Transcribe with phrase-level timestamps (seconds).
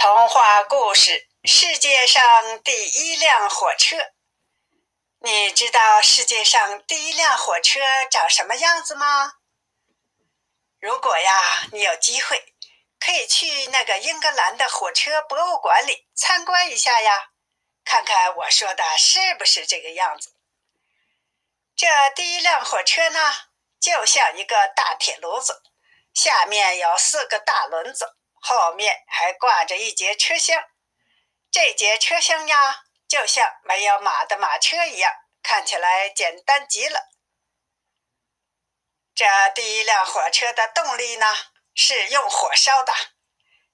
[0.00, 2.22] 童话故事：世界上
[2.62, 3.98] 第一辆火车。
[5.18, 7.80] 你知道世界上第一辆火车
[8.10, 9.34] 长什么样子吗？
[10.80, 12.54] 如果呀，你有机会，
[12.98, 17.32] 可以去那个英格兰的火车博物馆里参观一下呀，
[17.84, 20.34] 看看我说的是不是这个样子。
[21.76, 21.86] 这
[22.16, 23.34] 第一辆火车呢，
[23.78, 25.60] 就像一个大铁炉子，
[26.14, 28.16] 下面有四个大轮子。
[28.40, 30.64] 后面还挂着一节车厢，
[31.50, 37.08] 这节车厢呀，就像没有马的马车一样，看起来简单极了。
[39.14, 41.26] 这第一辆火车的动力呢，
[41.74, 42.92] 是用火烧的，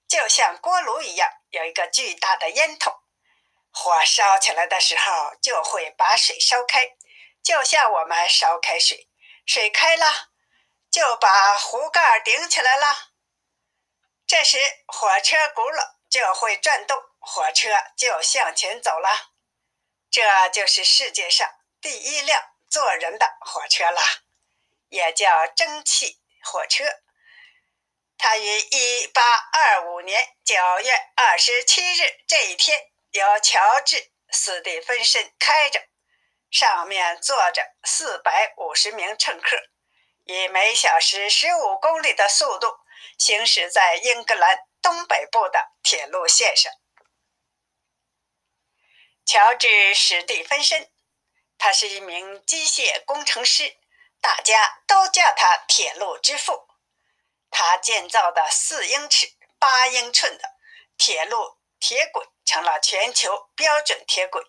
[0.07, 2.93] 就像锅炉一样，有一个巨大的烟筒，
[3.71, 6.97] 火烧起来的时候就会把水烧开，
[7.41, 9.09] 就像我们烧开水，
[9.45, 10.05] 水开了
[10.91, 13.13] 就把壶盖顶起来了。
[14.27, 19.31] 这时，火车轱辘就会转动，火车就向前走了。
[20.11, 24.01] 这就是世界上第一辆坐人的火车了，
[24.89, 26.83] 也叫蒸汽火车。
[28.17, 29.21] 它于一八
[29.53, 33.95] 二五年九月二十七日这一天由乔治·
[34.29, 35.87] 斯蒂芬森开着，
[36.51, 39.55] 上面坐着四百五十名乘客，
[40.25, 42.67] 以每小时十五公里的速度。
[43.17, 46.71] 行驶在英格兰东北部的铁路线上，
[49.25, 50.89] 乔治·史蒂芬森，
[51.57, 53.77] 他是一名机械工程师，
[54.21, 56.67] 大家都叫他“铁路之父”。
[57.49, 60.43] 他建造的四英尺八英寸的
[60.97, 64.43] 铁路铁轨成了全球标准铁轨。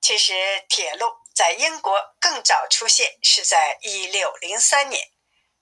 [0.00, 5.10] 其实，铁路在英国更早出现，是在一六零三年，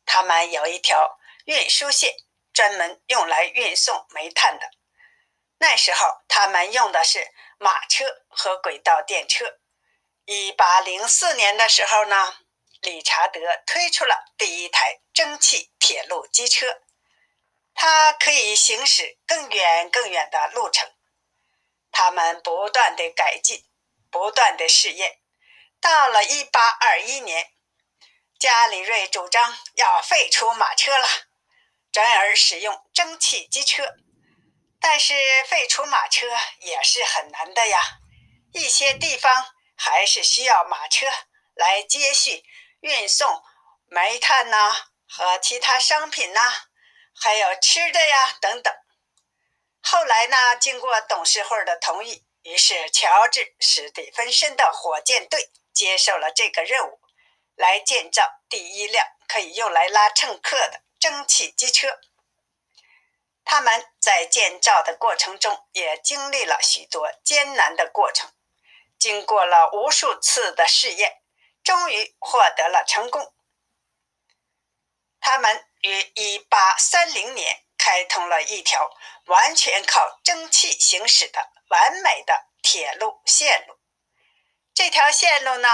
[0.05, 2.15] 他们有一条运输线。
[2.53, 4.71] 专门用来运送煤炭的，
[5.59, 9.59] 那时候他们用的是马车和轨道电车。
[10.25, 12.37] 一八零四年的时候呢，
[12.81, 16.81] 理查德推出了第一台蒸汽铁路机车，
[17.75, 20.89] 它可以行驶更远更远的路程。
[21.91, 23.65] 他们不断的改进，
[24.13, 25.19] 不断的试验，
[25.81, 27.51] 到了一八二一年，
[28.39, 31.09] 加里瑞主张要废除马车了。
[31.95, 33.95] 转而使用蒸汽机车，
[34.81, 35.15] 但是
[35.47, 36.27] 废除马车
[36.59, 38.01] 也是很难的呀。
[38.53, 41.07] 一些地方还是需要马车
[41.55, 42.43] 来接续
[42.81, 43.41] 运送
[43.87, 44.75] 煤炭呐
[45.09, 46.41] 和其他商品呐，
[47.15, 48.75] 还有吃的呀等等。
[49.81, 56.99] 后来呢，经过董事会的同意，于是乔治·史蒂芬森的火箭队接受了这个任务，
[57.55, 60.81] 来建造第一辆可以用来拉乘客的。
[61.05, 62.01] 蒸汽机车，
[63.45, 68.33] 他们在建造的过程中也经历了许多艰难的过程，
[68.99, 71.21] 经过了无数次的试验，
[71.63, 73.35] 终于获得了成功。
[75.21, 78.91] 他们于1830年开通了一条
[79.27, 83.79] 完全靠蒸汽行驶的完美的铁路线路。
[84.73, 85.69] 这条线路呢，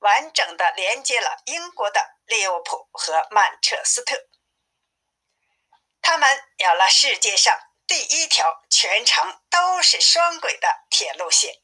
[0.00, 4.26] 完整的连接了英国的利物浦和曼彻斯特。
[6.02, 7.56] 他们有了世界上
[7.86, 11.60] 第一条全程都是双轨的铁路线，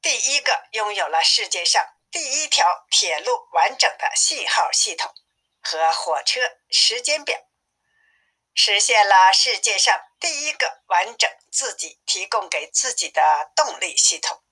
[0.00, 5.12] 第一个拥有了世界上第一条铁路完整的信号系统
[5.60, 6.40] 和火车
[6.70, 7.38] 时间表，
[8.54, 14.42] 实现了世界上第一个完整自己提供给自己的动力系统。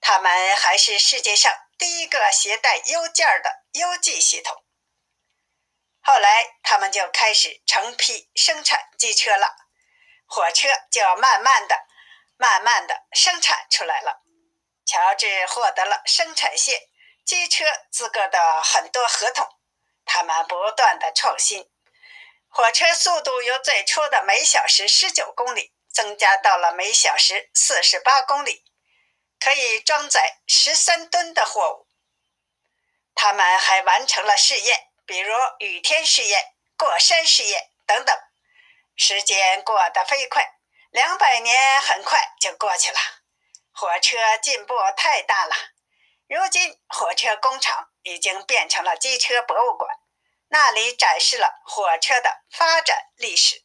[0.00, 4.64] 他们还是世界上第一个携带邮件的邮寄系统。
[6.04, 9.54] 后来，他们就开始成批生产机车了，
[10.26, 11.86] 火车就慢慢的、
[12.36, 14.20] 慢慢的生产出来了。
[14.84, 16.88] 乔治获得了生产线
[17.24, 19.48] 机车资格的很多合同，
[20.04, 21.70] 他们不断的创新，
[22.48, 28.64] 火车速度由最初的每小时十九公里增加到了每小时四十八公里，
[29.38, 31.86] 可以装载十三吨的货物。
[33.14, 34.88] 他们还完成了试验。
[35.12, 38.18] 比如雨天试验、过山试验等等，
[38.96, 40.42] 时间过得飞快，
[40.90, 42.98] 两百年很快就过去了。
[43.72, 45.54] 火车进步太大了，
[46.26, 49.94] 如今火车工厂已经变成了机车博物馆，
[50.48, 53.62] 那里展示了火车的发展历史。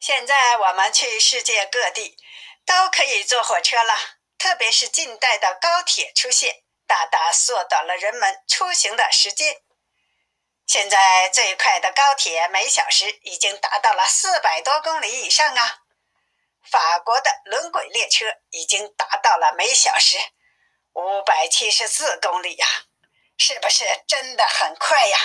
[0.00, 2.16] 现在我们去世界各地
[2.64, 3.92] 都可以坐火车了，
[4.38, 6.62] 特别是近代的高铁出现。
[6.88, 9.62] 大大缩短了人们出行的时间。
[10.66, 15.82] 现在最快的高铁每小时已经达到了四百多公里以上啊！
[16.70, 20.18] 法国的轮轨列车已经达到了每小时
[20.92, 22.66] 五百七十四公里呀，
[23.38, 25.18] 是不是真的很快呀？